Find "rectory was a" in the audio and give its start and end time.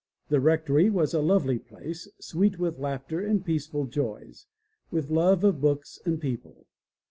0.39-1.21